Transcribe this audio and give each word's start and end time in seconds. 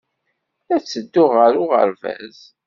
La 0.67 0.77
ttedduɣ 0.79 1.31
ɣer 1.39 1.53
uɣerbaz. 1.61 2.37